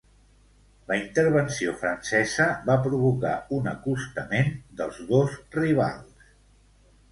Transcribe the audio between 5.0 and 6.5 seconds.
dos rivals.